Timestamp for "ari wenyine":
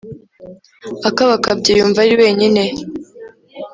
2.03-2.63